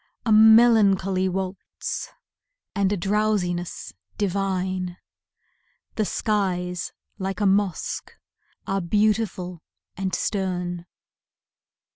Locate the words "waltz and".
1.29-2.91